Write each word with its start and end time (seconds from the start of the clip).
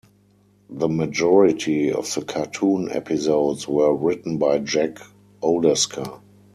The 0.71 0.89
majority 0.89 1.91
of 1.93 2.11
the 2.11 2.23
cartoon 2.25 2.89
episodes 2.91 3.67
were 3.67 3.93
written 3.95 4.39
by 4.39 4.57
Jack 4.57 4.97
Olesker. 5.43 6.21